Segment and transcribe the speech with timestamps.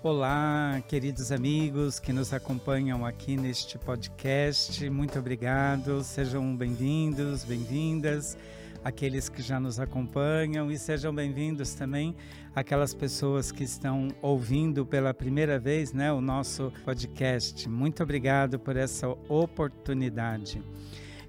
[0.00, 4.88] Olá, queridos amigos que nos acompanham aqui neste podcast.
[4.88, 6.04] Muito obrigado.
[6.04, 8.38] Sejam bem-vindos, bem-vindas,
[8.84, 12.14] aqueles que já nos acompanham e sejam bem-vindos também
[12.54, 17.68] aquelas pessoas que estão ouvindo pela primeira vez, né, o nosso podcast.
[17.68, 20.62] Muito obrigado por essa oportunidade.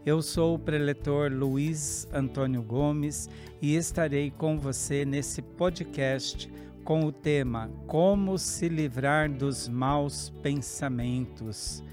[0.05, 3.27] Eu sou o preletor Luiz Antônio Gomes
[3.59, 6.47] e estarei com você nesse podcast
[6.89, 11.83] com o tema Como se livrar dos maus pensamentos.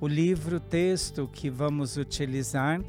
[0.00, 2.80] O livro texto que vamos utilizar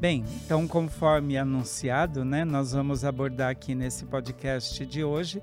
[0.00, 5.42] Bem, então, conforme anunciado, né, nós vamos abordar aqui nesse podcast de hoje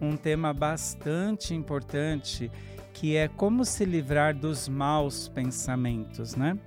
[0.00, 2.50] um tema bastante importante
[2.92, 6.58] que é como se livrar dos maus pensamentos, né?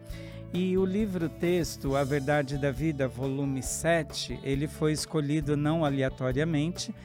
[0.53, 6.95] E o livro texto A Verdade da Vida, volume 7, ele foi escolhido não aleatoriamente,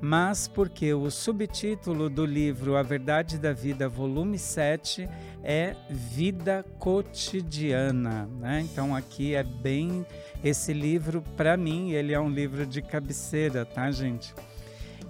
[0.00, 5.08] mas porque o subtítulo do livro A Verdade da Vida, volume 7,
[5.44, 8.28] é Vida Cotidiana.
[8.40, 8.60] Né?
[8.60, 10.04] Então aqui é bem.
[10.42, 14.34] Esse livro, para mim, ele é um livro de cabeceira, tá, gente?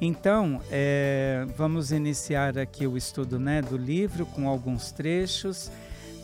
[0.00, 5.72] Então, é, vamos iniciar aqui o estudo né, do livro com alguns trechos.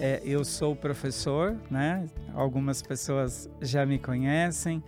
[0.00, 2.08] É, eu sou professor, né?
[2.34, 4.82] Algumas pessoas já me conhecem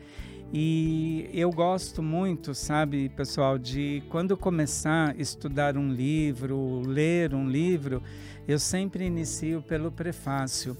[0.53, 7.49] e eu gosto muito, sabe, pessoal, de quando começar a estudar um livro, ler um
[7.49, 8.03] livro,
[8.49, 10.77] eu sempre inicio pelo prefácio,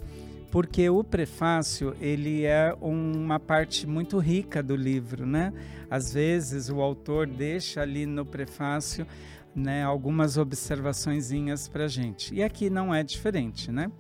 [0.51, 5.53] porque o prefácio ele é uma parte muito rica do livro, né?
[5.89, 9.07] Às vezes o autor deixa ali no prefácio
[9.57, 12.35] né, algumas observaçõezinhas para gente.
[12.35, 13.73] E aqui não é diferente.
[13.73, 13.91] Né?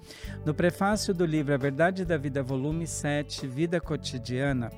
[0.44, 4.70] No prefácio do livro A Verdade da Vida, volume 7, Vida Cotidiana,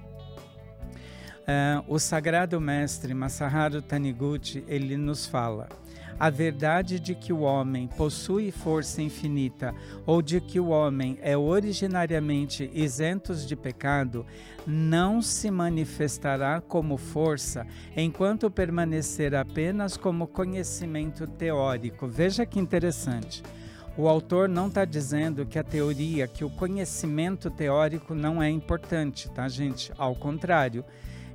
[1.43, 5.69] uh, o sagrado mestre Masaharu Taniguchi, ele nos fala
[6.19, 9.75] a verdade de que o homem possui força infinita
[10.05, 14.27] ou de que o homem é originariamente isentos de pecado
[14.67, 22.07] não se manifestará como força enquanto permanecer apenas como conhecimento teórico.
[22.07, 23.43] Veja que interessante.
[23.97, 29.29] O autor não está dizendo que a teoria, que o conhecimento teórico não é importante,
[29.31, 29.93] tá, gente?
[29.99, 30.85] Ao contrário,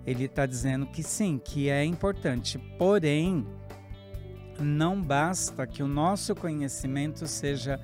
[0.05, 2.57] ele está dizendo que sim, que é importante.
[2.77, 3.45] Porém,
[4.59, 7.79] não basta que o nosso conhecimento seja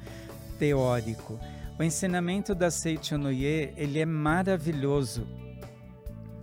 [0.58, 1.40] teórico.
[1.80, 5.26] O ensinamento da Seichonoye, ele é maravilhoso.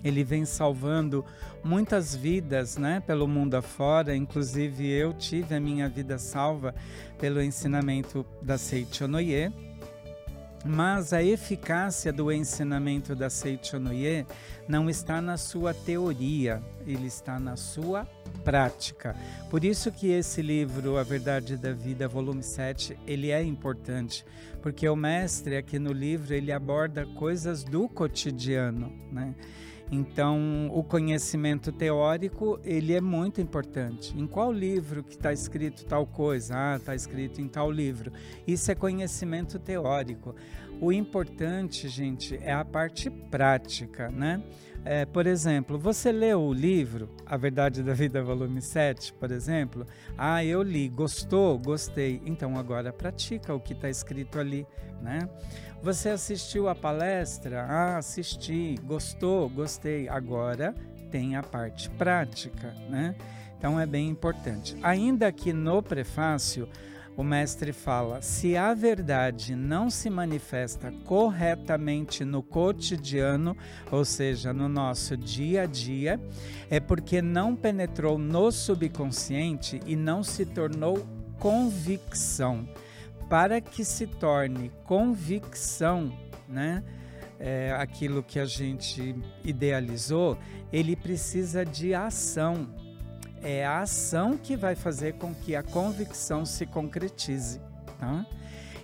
[0.03, 1.25] Ele vem salvando
[1.63, 4.17] muitas vidas, né, pelo mundo afora.
[4.17, 6.75] Inclusive eu tive a minha vida salva
[7.19, 9.53] pelo ensinamento da Seichonoye.
[10.65, 14.27] Mas a eficácia do ensinamento da Seichonoye
[14.67, 18.07] não está na sua teoria, ele está na sua
[18.47, 19.17] prática.
[19.51, 24.25] Por isso que esse livro, A Verdade da Vida, volume 7, ele é importante,
[24.63, 29.35] porque o mestre aqui no livro, ele aborda coisas do cotidiano, né?
[29.91, 34.17] Então, o conhecimento teórico, ele é muito importante.
[34.17, 36.55] Em qual livro que está escrito tal coisa?
[36.57, 38.13] Ah, está escrito em tal livro.
[38.47, 40.35] Isso é conhecimento teórico.
[40.81, 44.43] O importante, gente, é a parte prática, né?
[44.89, 49.85] É, por exemplo, você leu o livro A Verdade da Vida, volume 7, por exemplo?
[50.17, 51.59] Ah, eu li, gostou?
[51.59, 52.23] Gostei.
[52.25, 54.65] Então agora pratica o que está escrito ali,
[55.03, 55.29] né?
[55.83, 57.65] Você assistiu a palestra?
[57.65, 58.77] Ah, assisti.
[58.85, 59.51] Gostou?
[59.51, 60.09] Gostei.
[60.09, 60.73] Agora
[61.11, 63.17] tem a parte prática, né?
[63.59, 64.77] Então é bem importante.
[64.85, 66.69] Ainda que no prefácio
[67.17, 73.57] o mestre fala: se a verdade não se manifesta corretamente no cotidiano,
[73.91, 76.21] ou seja, no nosso dia a dia,
[76.69, 81.07] é porque não penetrou no subconsciente e não se tornou
[81.39, 82.69] convicção.
[83.29, 86.13] Para que se torne convicção,
[86.49, 86.85] né?
[87.39, 89.15] É, aquilo que a gente
[89.45, 90.39] idealizou,
[90.73, 92.67] ele precisa de ação
[93.43, 97.61] é a ação que vai fazer com que a convicção se concretize.
[97.99, 98.27] Tá?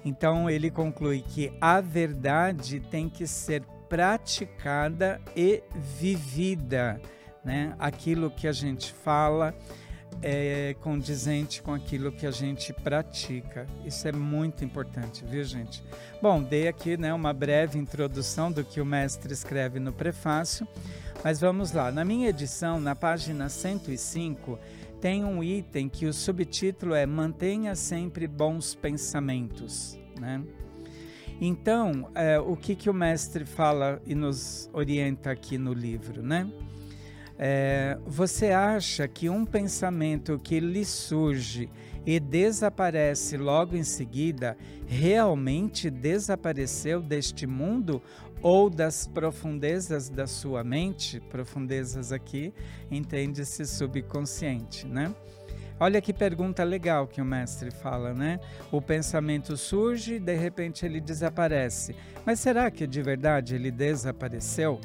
[0.05, 7.01] Então ele conclui que a verdade tem que ser praticada e vivida.
[7.45, 7.75] Né?
[7.79, 9.55] Aquilo que a gente fala,
[10.21, 13.67] é condizente com aquilo que a gente pratica.
[13.85, 15.83] Isso é muito importante, viu, gente?
[16.21, 20.67] Bom, dei aqui né, uma breve introdução do que o mestre escreve no prefácio,
[21.25, 21.91] mas vamos lá.
[21.91, 24.59] Na minha edição, na página 105,
[25.01, 30.43] tem um item que o subtítulo é Mantenha sempre bons pensamentos, né?
[31.41, 36.49] Então, é, o que, que o mestre fala e nos orienta aqui no livro, né?
[37.39, 41.69] É, você acha que um pensamento que lhe surge
[42.05, 44.57] e desaparece logo em seguida
[44.87, 48.03] realmente desapareceu deste mundo
[48.43, 51.21] ou das profundezas da sua mente?
[51.21, 52.53] Profundezas aqui
[52.91, 55.15] entende-se subconsciente, né?
[55.81, 58.39] Olha que pergunta legal que o mestre fala, né?
[58.71, 61.97] O pensamento surge e de repente ele desaparece.
[62.25, 64.81] Mas será que de verdade ele desapareceu?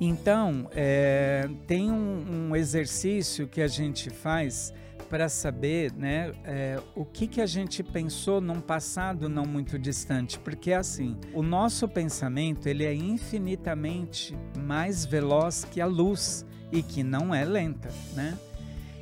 [0.00, 4.72] Então, é, tem um, um, exercício que a gente faz
[5.10, 10.38] para saber né, é, o que, que a gente pensou num passado não muito distante.
[10.38, 17.02] Porque, assim, o nosso pensamento ele é infinitamente mais veloz que a luz e que
[17.02, 18.38] não é lenta, né?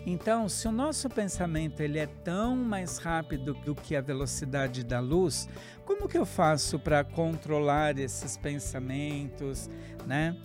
[0.06, 5.00] Então, se o nosso pensamento ele é tão mais rápido do que a velocidade da
[5.00, 5.48] luz,
[5.84, 9.68] como que eu faço para controlar esses pensamentos,
[10.06, 10.36] né?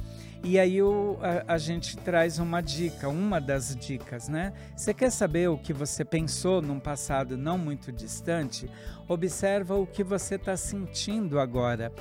[0.44, 4.54] E aí a, a, gente traz uma dica, uma das dicas, né?
[4.76, 8.68] Você quer saber o que você pensou num passado não muito distante?
[9.08, 11.92] Observa o que você está sentindo agora,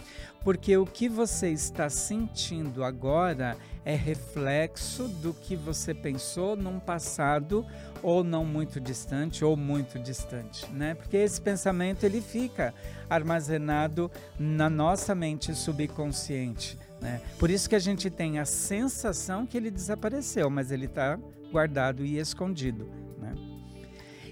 [0.42, 7.66] porque o que você está sentindo agora é reflexo do que você pensou num passado
[8.02, 10.94] ou não muito distante ou muito distante, né?
[10.94, 12.72] Porque esse pensamento ele fica
[13.08, 16.78] armazenado na nossa mente subconsciente.
[17.00, 17.20] Né?
[17.38, 21.18] Por isso que a gente tem a sensação que ele desapareceu, mas ele está
[21.50, 22.86] guardado e escondido.
[23.18, 23.34] Né?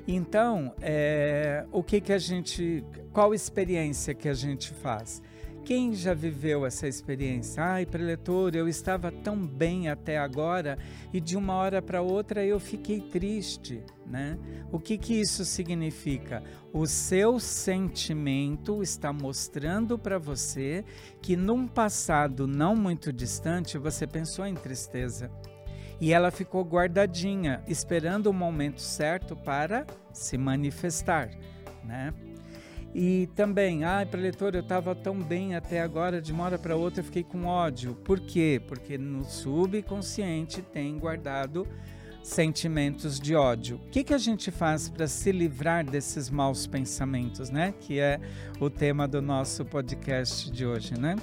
[0.06, 2.84] Então, é, o que, que a gente.
[3.12, 5.22] Qual experiência que a gente faz?
[5.68, 7.62] Quem já viveu essa experiência?
[7.62, 10.78] Ai, preletor, eu estava tão bem até agora
[11.12, 14.38] e de uma hora para outra eu fiquei triste, né?
[14.72, 16.42] O que que isso significa?
[16.72, 20.86] O seu sentimento está mostrando para você
[21.20, 25.30] que num passado não muito distante você pensou em tristeza.
[26.00, 31.28] E ela ficou guardadinha, esperando o momento certo para se manifestar,
[31.84, 32.14] né?
[32.94, 36.74] E também, ai, ah, preletor, eu estava tão bem até agora, de uma hora para
[36.74, 37.94] outra eu fiquei com ódio.
[37.94, 38.60] Por quê?
[38.66, 41.66] Porque no subconsciente tem guardado
[42.22, 43.76] sentimentos de ódio.
[43.76, 47.74] O que, que a gente faz para se livrar desses maus pensamentos, né?
[47.80, 48.20] Que é
[48.58, 51.16] o tema do nosso podcast de hoje, né?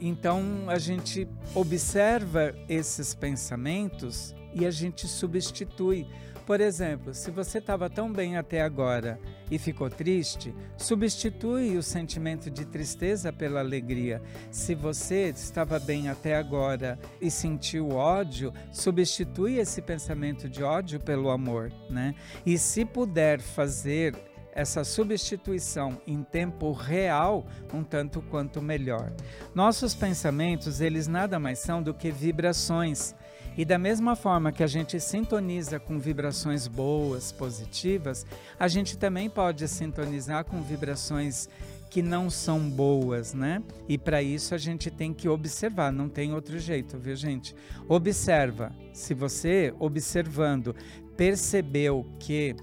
[0.00, 6.06] Então a gente observa esses pensamentos e a gente substitui
[6.50, 12.50] por exemplo, se você estava tão bem até agora e ficou triste, substitui o sentimento
[12.50, 14.22] de tristeza pela alegria.
[14.50, 21.30] Se você estava bem até agora e sentiu ódio, substitui esse pensamento de ódio pelo
[21.30, 22.14] amor, né?
[22.46, 24.14] E se puder fazer
[24.52, 29.12] essa substituição em tempo real, um tanto quanto melhor.
[29.54, 33.14] Nossos pensamentos, eles nada mais são do que vibrações.
[33.60, 38.24] E da mesma forma que a gente sintoniza com vibrações boas, positivas,
[38.58, 41.46] a gente também pode sintonizar com vibrações
[41.90, 43.62] que não são boas, né?
[43.86, 47.54] E para isso a gente tem que observar, não tem outro jeito, viu, gente?
[47.86, 48.72] Observa.
[48.94, 50.74] Se você, observando,
[51.14, 52.56] percebeu que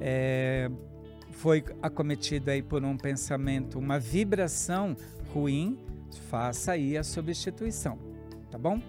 [0.00, 0.70] é,
[1.32, 4.96] foi acometido aí por um pensamento, uma vibração
[5.34, 5.76] ruim,
[6.30, 7.98] faça aí a substituição,
[8.48, 8.80] tá bom?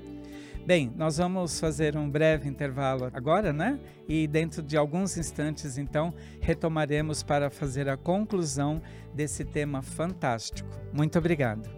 [0.67, 3.79] Bem, nós vamos fazer um breve intervalo agora, né?
[4.05, 8.81] E dentro de alguns instantes, então, retomaremos para fazer a conclusão
[9.13, 10.67] desse tema fantástico.
[10.91, 11.69] Muito obrigado.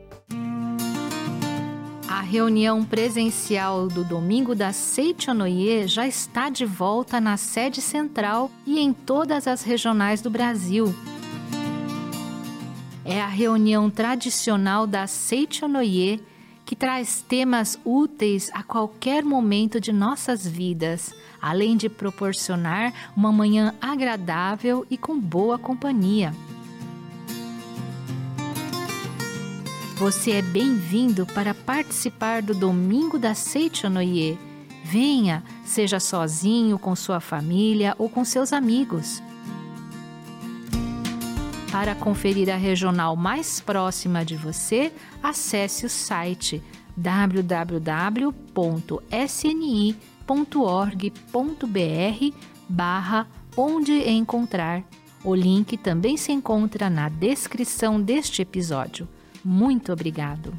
[2.10, 8.80] A reunião presencial do domingo da Seichonoye já está de volta na sede central e
[8.80, 10.88] em todas as regionais do Brasil.
[13.06, 16.28] É a reunião tradicional da Seichonoye
[16.70, 23.74] que traz temas úteis a qualquer momento de nossas vidas, além de proporcionar uma manhã
[23.82, 26.32] agradável e com boa companhia.
[29.96, 34.38] Você é bem-vindo para participar do Domingo da Seichonoye.
[34.84, 39.24] Venha, seja sozinho, com sua família ou com seus amigos.
[41.72, 46.64] Para conferir a regional mais próxima de você, acesse o site
[46.98, 47.90] www.sni.com.br
[52.68, 54.84] barra onde encontrar.
[55.24, 59.08] O link também se encontra na descrição deste episódio.
[59.46, 60.54] Muito obrigado.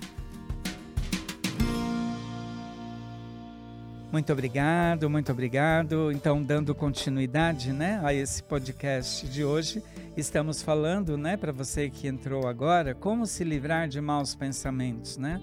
[4.13, 6.11] Muito obrigado, muito obrigado.
[6.11, 9.81] Então, dando continuidade, né, a esse podcast de hoje,
[10.17, 15.41] estamos falando, né, para você que entrou agora, como se livrar de maus pensamentos, né?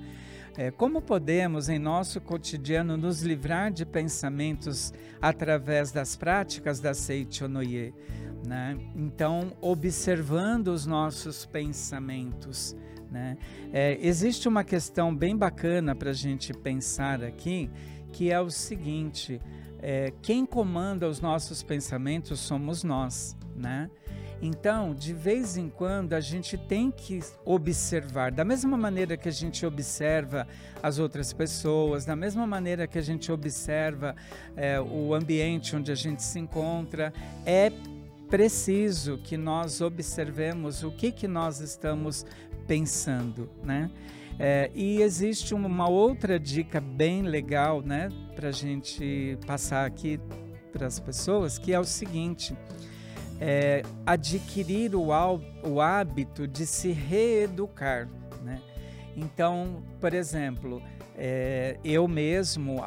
[0.57, 7.93] É, como podemos, em nosso cotidiano, nos livrar de pensamentos através das práticas da Seichonoye?
[8.45, 8.77] Né?
[8.95, 12.75] Então, observando os nossos pensamentos.
[13.11, 13.37] Né?
[13.71, 17.69] É, existe uma questão bem bacana para a gente pensar aqui,
[18.17, 19.39] que é o seguinte:
[19.79, 23.37] é, quem comanda os nossos pensamentos somos nós.
[23.55, 23.91] Né?
[24.41, 29.31] Então, de vez em quando, a gente tem que observar, da mesma maneira que a
[29.31, 30.47] gente observa
[30.81, 34.15] as outras pessoas, da mesma maneira que a gente observa
[34.55, 37.13] é, o ambiente onde a gente se encontra,
[37.45, 37.71] é
[38.29, 42.25] preciso que nós observemos o que, que nós estamos
[42.67, 43.89] pensando, né?
[44.39, 50.19] É, e existe uma outra dica bem legal, né, para a gente passar aqui
[50.71, 52.55] para as pessoas, que é o seguinte:
[53.39, 55.07] é, adquirir o,
[55.63, 58.07] o hábito de se reeducar.
[58.43, 58.61] Né?
[59.15, 60.81] Então, por exemplo,
[61.15, 62.83] é, eu mesmo,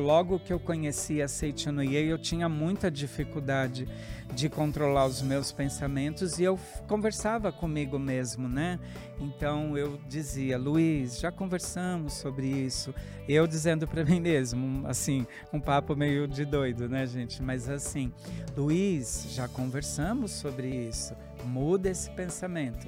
[0.00, 3.86] logo que eu conheci a Seichanuye, eu tinha muita dificuldade
[4.34, 8.78] de controlar os meus pensamentos e eu conversava comigo mesmo, né?
[9.18, 12.94] Então eu dizia, Luiz, já conversamos sobre isso.
[13.28, 17.42] Eu dizendo para mim mesmo, assim, um papo meio de doido, né, gente?
[17.42, 18.12] Mas assim,
[18.56, 21.14] Luiz, já conversamos sobre isso.
[21.44, 22.86] Muda esse pensamento.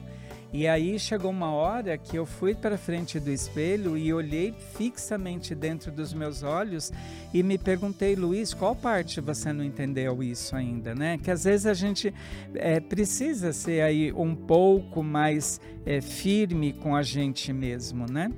[0.53, 5.55] E aí chegou uma hora que eu fui para frente do espelho e olhei fixamente
[5.55, 6.93] dentro dos meus olhos
[7.33, 11.17] e me perguntei, Luiz, qual parte você não entendeu isso ainda, né?
[11.17, 12.13] Que às vezes a gente
[12.55, 18.31] é, precisa ser aí um pouco mais é, firme com a gente mesmo, né?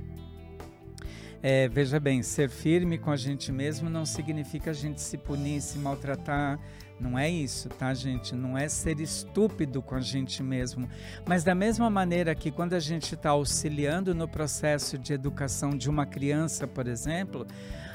[1.43, 5.61] É, veja bem, ser firme com a gente mesmo não significa a gente se punir,
[5.61, 6.59] se maltratar,
[6.99, 8.35] não é isso, tá, gente?
[8.35, 10.89] Não é ser estúpido com a gente mesmo.
[11.25, 15.89] Mas da mesma maneira que quando a gente está auxiliando no processo de educação de
[15.89, 17.45] uma criança, por exemplo,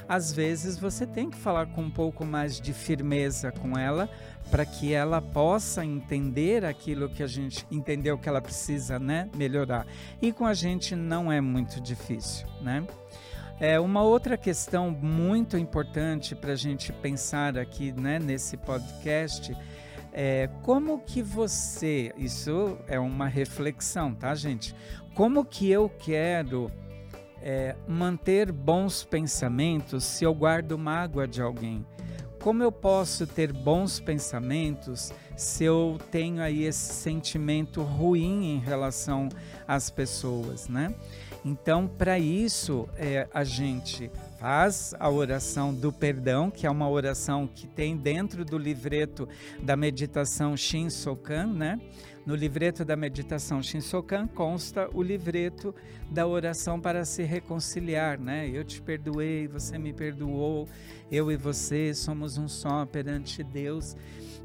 [0.07, 4.09] às vezes você tem que falar com um pouco mais de firmeza com ela
[4.49, 9.87] para que ela possa entender aquilo que a gente entendeu que ela precisa, né, melhorar.
[10.21, 12.85] E com a gente não é muito difícil, né?
[13.61, 19.55] É, uma outra questão muito importante para a gente pensar aqui né, nesse podcast
[20.11, 24.75] é como que você, isso é uma reflexão, tá, gente?
[25.13, 26.71] Como que eu quero
[27.39, 31.85] é, manter bons pensamentos se eu guardo mágoa de alguém?
[32.41, 39.29] Como eu posso ter bons pensamentos se eu tenho aí esse sentimento ruim em relação
[39.67, 40.93] às pessoas, né?
[41.45, 47.47] Então, para isso, é, a gente faz a oração do perdão, que é uma oração
[47.47, 49.29] que tem dentro do livreto
[49.61, 51.79] da meditação Shinsokan, né?
[52.25, 55.73] No livreto da meditação Shinsokan consta o livreto
[56.09, 58.47] da oração para se reconciliar, né?
[58.47, 60.67] Eu te perdoei, você me perdoou,
[61.11, 63.95] eu e você somos um só perante Deus.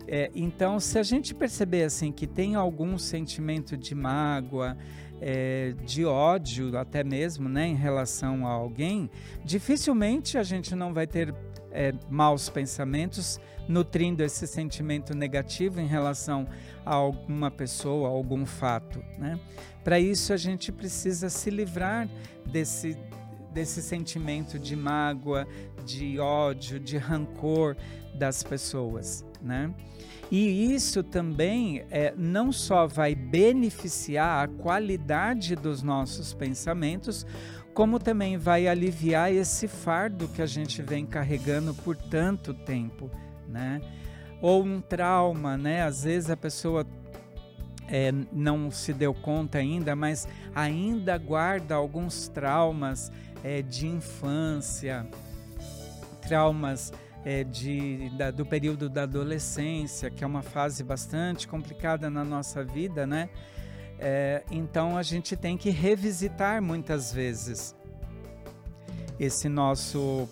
[0.08, 4.76] É, então, se a gente perceber assim que tem algum sentimento de mágoa,
[5.20, 9.10] é, de ódio até mesmo, né, em relação a alguém,
[9.44, 11.34] dificilmente a gente não vai ter
[11.72, 16.46] é, maus pensamentos nutrindo esse sentimento negativo em relação
[16.84, 19.38] a alguma pessoa, a algum fato, né?
[19.82, 22.08] Para isso a gente precisa se livrar
[22.44, 22.96] desse
[23.52, 25.48] desse sentimento de mágoa,
[25.86, 27.74] de ódio, de rancor
[28.14, 29.72] das pessoas, né?
[30.30, 37.24] E isso também é, não só vai beneficiar a qualidade dos nossos pensamentos,
[37.72, 43.10] como também vai aliviar esse fardo que a gente vem carregando por tanto tempo,
[43.48, 43.80] né?
[44.40, 45.82] Ou um trauma, né?
[45.82, 46.86] Às vezes a pessoa
[47.88, 53.10] é, não se deu conta ainda, mas ainda guarda alguns traumas
[53.42, 55.06] é, de infância,
[56.20, 56.92] traumas
[57.24, 62.64] é, de, da, do período da adolescência, que é uma fase bastante complicada na nossa
[62.64, 63.28] vida, né?
[63.98, 67.74] É, então a gente tem que revisitar muitas vezes
[69.18, 70.28] esse nosso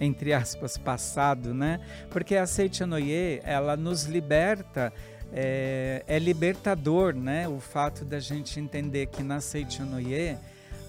[0.00, 1.80] entre aspas passado, né?
[2.10, 4.92] Porque a Seichanoye, ela nos liberta
[5.32, 7.48] é, é, libertador, né?
[7.48, 10.36] O fato da gente entender que na Seichanoye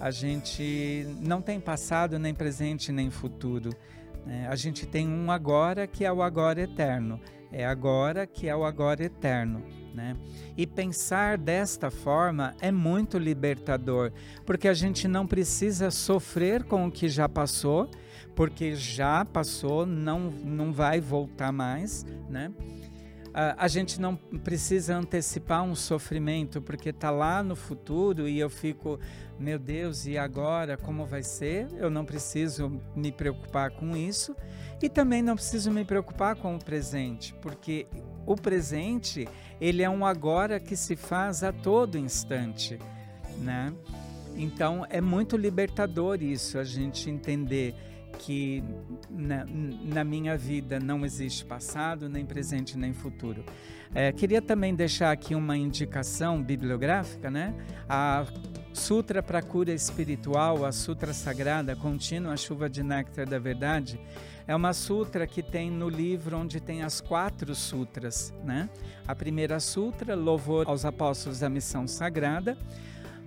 [0.00, 3.70] a gente não tem passado, nem presente, nem futuro
[4.24, 4.46] Né?
[4.48, 7.20] A gente tem um agora que é o agora eterno.
[7.52, 9.62] É agora que é o agora eterno.
[9.94, 10.16] Né?
[10.56, 14.12] E pensar desta forma é muito libertador,
[14.46, 17.90] porque a gente não precisa sofrer com o que já passou,
[18.36, 22.52] porque já passou, não, não vai voltar mais, né?
[23.32, 28.98] a, gente não precisa antecipar um sofrimento, porque está lá no futuro e eu fico,
[29.38, 31.68] meu Deus, e agora como vai ser?
[31.76, 34.34] Eu não preciso me preocupar com isso
[34.82, 37.86] e também não preciso me preocupar com o presente, porque
[38.26, 39.28] o presente
[39.60, 42.78] ele é um agora que se faz a todo instante,
[43.38, 43.72] né?
[44.36, 47.74] Então é muito libertador isso, a gente entender
[48.18, 48.62] que
[49.08, 53.44] na, na, minha vida não existe passado, nem presente, nem futuro.
[53.94, 57.54] É, queria também deixar aqui uma indicação bibliográfica, né?
[57.88, 58.26] A
[58.72, 64.00] Sutra para Cura Espiritual, a Sutra Sagrada Contínua, Chuva de Néctar da Verdade,
[64.46, 68.68] é uma sutra que tem no livro onde tem as quatro sutras, né?
[69.06, 72.56] A primeira sutra, Louvor aos Apóstolos da Missão Sagrada.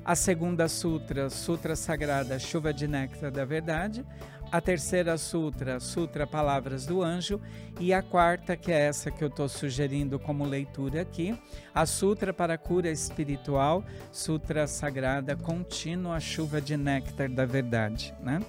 [0.06, 4.06] A segunda sutra, Sutra Sagrada, Chuva de Néctar da Verdade
[4.54, 7.42] a terceira sutra, Sutra Palavras do Anjo,
[7.80, 11.36] e a quarta, que é essa que eu estou sugerindo como leitura aqui,
[11.74, 18.14] a Sutra para a Cura Espiritual, Sutra Sagrada Contínua Chuva de Néctar da Verdade.
[18.22, 18.42] Né?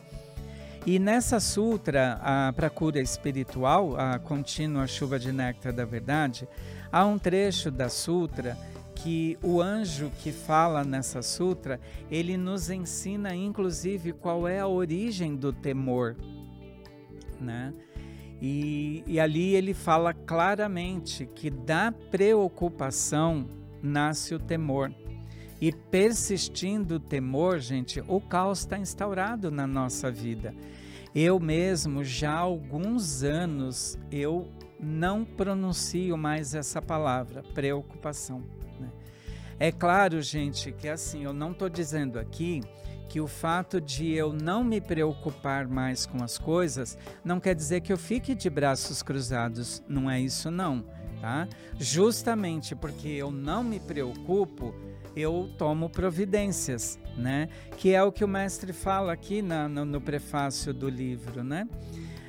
[0.84, 2.20] E nessa sutra,
[2.54, 6.46] para a cura espiritual, a contínua chuva de néctar da verdade,
[6.92, 8.58] há um trecho da sutra
[9.04, 11.78] que o anjo que fala nessa sutra,
[12.10, 16.16] ele nos ensina inclusive qual é a origem do temor,
[17.38, 17.74] né?
[18.40, 23.46] E, e ali ele fala claramente que da preocupação
[23.82, 24.90] nasce o temor.
[25.60, 30.54] E persistindo o temor, gente, o caos está instaurado na nossa vida.
[31.14, 34.48] Eu mesmo, já há alguns anos, eu
[34.80, 38.63] não pronuncio mais essa palavra, preocupação.
[39.58, 42.60] É claro, gente, que assim, eu não estou dizendo aqui
[43.08, 47.80] que o fato de eu não me preocupar mais com as coisas não quer dizer
[47.80, 49.82] que eu fique de braços cruzados.
[49.88, 50.84] Não é isso, não.
[51.20, 51.48] Tá?
[51.78, 54.74] Justamente porque eu não me preocupo,
[55.16, 57.48] eu tomo providências, né?
[57.78, 61.66] Que é o que o mestre fala aqui na, no, no prefácio do livro, né?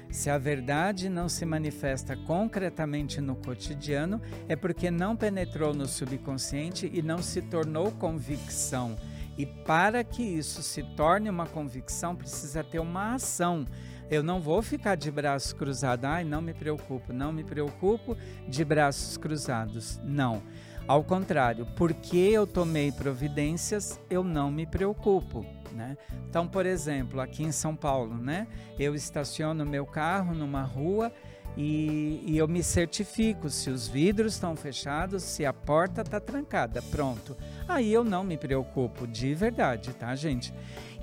[0.10, 6.90] Se a verdade não se manifesta concretamente no cotidiano, é porque não penetrou no subconsciente
[6.94, 8.96] e não se tornou convicção.
[9.38, 13.66] E para que isso se torne uma convicção, precisa ter uma ação.
[14.10, 16.06] Eu não vou ficar de braços cruzados.
[16.06, 18.16] Ai, não me preocupo, não me preocupo
[18.48, 20.00] de braços cruzados.
[20.04, 20.42] Não.
[20.88, 25.46] Ao contrário, porque eu tomei providências, eu não me preocupo.
[25.76, 25.98] Né?
[26.30, 28.48] Então, por exemplo, aqui em São Paulo, né,
[28.80, 31.12] eu estaciono meu carro numa rua
[31.58, 36.82] e, e eu me certifico se os vidros estão fechados, se a porta está trancada,
[36.82, 37.36] pronto.
[37.68, 40.54] Aí eu não me preocupo, de verdade, tá, gente?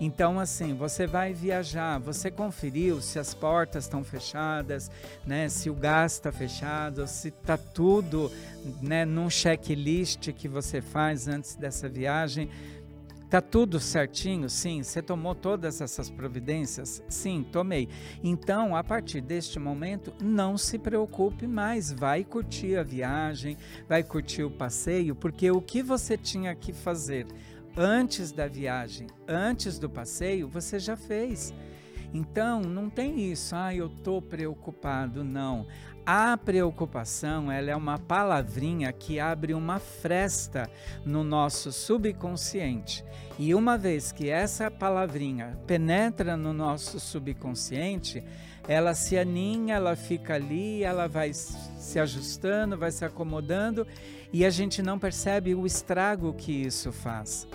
[0.01, 4.91] Então, assim, você vai viajar, você conferiu se as portas estão fechadas,
[5.27, 5.49] né?
[5.49, 8.31] Se o gás está fechado, se está tudo,
[8.81, 9.05] né?
[9.05, 12.51] Num checklist que você faz antes dessa viagem.
[13.33, 14.47] Tá tudo certinho?
[14.51, 14.83] Sim.
[14.83, 17.03] Você tomou todas essas providências?
[17.09, 17.89] Sim, tomei.
[18.23, 21.91] Então, a partir deste momento, não se preocupe mais.
[21.91, 23.57] Vai curtir a viagem,
[23.89, 27.27] vai curtir o passeio, porque o que você tinha que fazer
[27.75, 31.55] antes da viagem, antes do passeio, você já fez.
[32.13, 35.67] Então, não tem isso, ah, eu estou preocupado, não.
[36.05, 40.69] A preocupação, ela é uma palavrinha que abre uma fresta
[41.07, 43.05] no nosso subconsciente.
[43.39, 48.23] E uma vez que essa palavrinha penetra no nosso subconsciente,
[48.67, 53.87] ela se aninha, ela fica ali, ela vai se ajustando, vai se acomodando
[54.33, 57.47] e a gente não percebe o estrago que isso faz.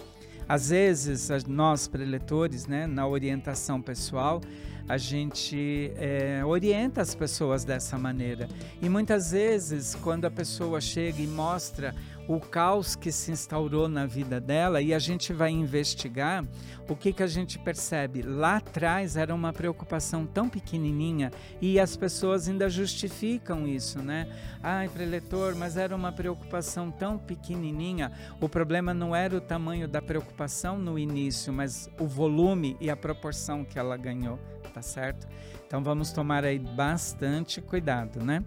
[0.48, 4.42] Às vezes, nós preletores, né, na orientação pessoal,
[4.88, 8.48] a gente é, orienta as pessoas dessa maneira.
[8.82, 11.94] E muitas vezes, quando a pessoa chega e mostra
[12.28, 16.46] o caos que se instaurou na vida dela e a gente vai investigar,
[16.90, 18.22] o que, que a gente percebe?
[18.22, 24.28] Lá atrás era uma preocupação tão pequenininha e as pessoas ainda justificam isso, né?
[24.62, 28.12] Ai, preletor, mas era uma preocupação tão pequenininha.
[28.42, 32.96] O problema não era o tamanho da preocupação no início, mas o volume e a
[32.96, 34.40] proporção que ela ganhou,
[34.74, 35.28] tá certo?
[35.66, 38.44] Então vamos tomar aí bastante cuidado, né?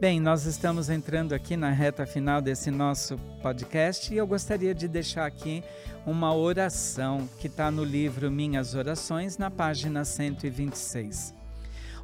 [0.00, 4.88] Bem, nós estamos entrando aqui na reta final desse nosso podcast e eu gostaria de
[4.88, 5.62] deixar aqui
[6.04, 11.34] uma oração que está no livro Minhas Orações, na página 126.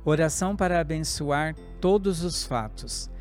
[0.04, 3.11] Oração para abençoar todos os fatos.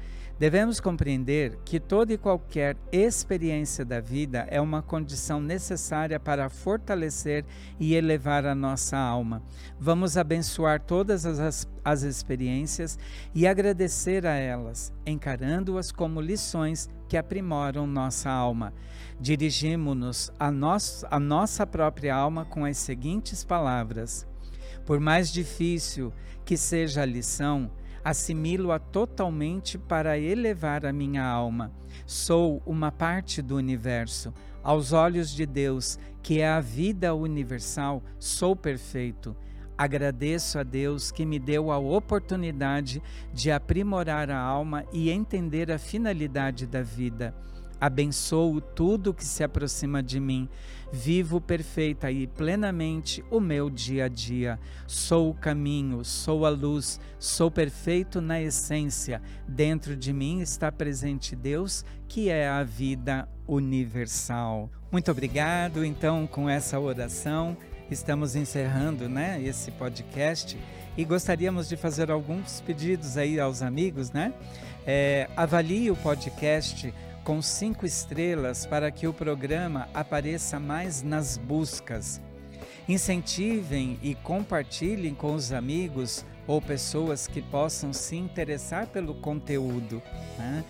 [0.41, 7.45] Devemos compreender que toda e qualquer experiência da vida é uma condição necessária para fortalecer
[7.79, 9.43] e elevar a nossa alma.
[9.79, 12.97] Vamos abençoar todas as, as experiências
[13.35, 18.73] e agradecer a elas, encarando-as como lições que aprimoram nossa alma.
[19.19, 20.47] Dirigimos-nos a,
[21.11, 24.25] a nossa própria alma com as seguintes palavras:
[24.87, 26.11] Por mais difícil
[26.43, 27.69] que seja a lição,
[28.03, 31.71] assimilo-a totalmente para elevar a minha alma.
[32.05, 34.33] Sou uma parte do universo.
[34.63, 39.35] Aos olhos de Deus, que é a vida universal, sou perfeito.
[39.77, 43.01] Agradeço a Deus que me deu a oportunidade
[43.33, 47.33] de aprimorar a alma e entender a finalidade da vida.
[47.81, 50.47] Abençoo tudo que se aproxima de mim.
[50.93, 54.59] Vivo perfeita e plenamente o meu dia a dia.
[54.85, 59.19] Sou o caminho, sou a luz, sou perfeito na essência.
[59.47, 64.69] Dentro de mim está presente Deus, que é a vida universal.
[64.91, 65.83] Muito obrigado.
[65.83, 67.57] Então, com essa oração,
[67.89, 70.55] estamos encerrando, né, esse podcast
[70.97, 74.33] e gostaríamos de fazer alguns pedidos aí aos amigos, né?
[74.85, 82.21] É, avalie o podcast com cinco estrelas para que o programa apareça mais nas buscas.
[82.87, 90.01] Incentivem e compartilhem com os amigos ou pessoas que possam se interessar pelo conteúdo.
[90.37, 90.63] Né?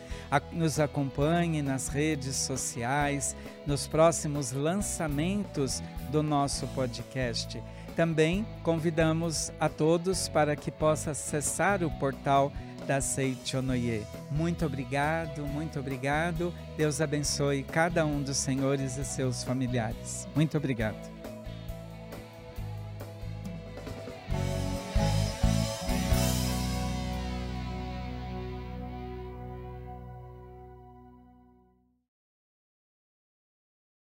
[0.52, 3.36] Nos acompanhe nas redes sociais,
[3.66, 7.62] nos próximos lançamentos do nosso podcast.
[7.96, 12.52] Também convidamos a todos para que possa acessar o portal
[12.88, 14.06] da Seichonoye.
[14.32, 16.54] Muito obrigado, muito obrigado.
[16.78, 20.28] Deus abençoe cada um dos senhores e seus familiares.
[20.36, 21.11] Muito obrigado.